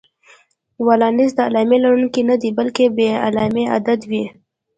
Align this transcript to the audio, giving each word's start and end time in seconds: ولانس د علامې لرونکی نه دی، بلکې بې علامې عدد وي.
ولانس 0.85 1.31
د 1.35 1.39
علامې 1.47 1.77
لرونکی 1.83 2.21
نه 2.29 2.35
دی، 2.41 2.49
بلکې 2.59 2.85
بې 2.95 3.09
علامې 3.25 3.65
عدد 3.75 3.99
وي. 4.09 4.23